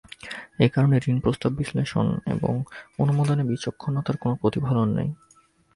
[0.59, 2.53] এ কারণে ঋণ প্রস্তাব বিশ্লেষণ এবং
[2.99, 5.09] অনুমোদনে বিচক্ষণতার কোনো প্রতিফলন নেই।